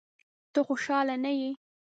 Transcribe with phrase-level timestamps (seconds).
[0.53, 1.51] ته خوشاله نه یې؟